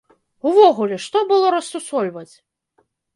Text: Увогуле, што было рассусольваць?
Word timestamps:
Увогуле, 0.51 0.97
што 1.03 1.21
было 1.31 1.51
рассусольваць? 1.57 2.33